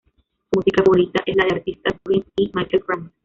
Su 0.49 0.59
música 0.59 0.81
favorita 0.81 1.21
es 1.27 1.35
la 1.35 1.45
de 1.45 1.57
artistas 1.57 1.93
Prince 2.03 2.27
y 2.37 2.49
Michael 2.55 2.81
Franks. 2.81 3.11